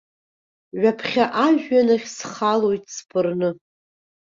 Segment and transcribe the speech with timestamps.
[0.81, 3.49] Ҩаԥхьа ажәҩан ахь схалоит сԥырны.